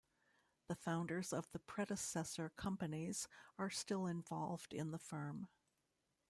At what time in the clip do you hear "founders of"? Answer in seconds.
0.73-1.47